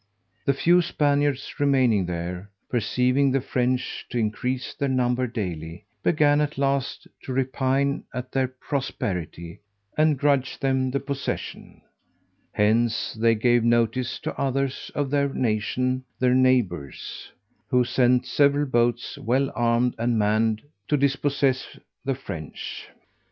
The 0.45 0.55
few 0.55 0.81
Spaniards 0.81 1.59
remaining 1.59 2.07
there, 2.07 2.49
perceiving 2.71 3.29
the 3.29 3.39
French 3.39 4.03
to 4.09 4.17
increase 4.17 4.73
their 4.73 4.89
number 4.89 5.27
daily, 5.27 5.85
began, 6.01 6.41
at 6.41 6.57
last, 6.57 7.05
to 7.21 7.31
repine 7.31 8.05
at 8.11 8.31
their 8.31 8.47
prosperity, 8.47 9.59
and 9.95 10.17
grudge 10.17 10.57
them 10.57 10.89
the 10.89 10.99
possession: 10.99 11.81
hence 12.51 13.13
they 13.13 13.35
gave 13.35 13.63
notice 13.63 14.17
to 14.21 14.35
others 14.41 14.89
of 14.95 15.11
their 15.11 15.29
nation, 15.29 16.03
their 16.17 16.33
neighbours, 16.33 17.31
who 17.69 17.85
sent 17.85 18.25
several 18.25 18.65
boats, 18.65 19.19
well 19.19 19.51
armed 19.55 19.93
and 19.99 20.17
manned, 20.17 20.63
to 20.87 20.97
dispossess 20.97 21.77
the 22.03 22.15
French. 22.15 22.89